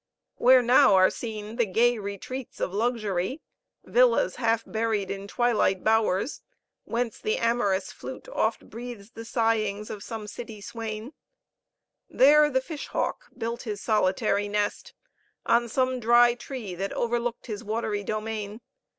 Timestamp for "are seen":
0.95-1.57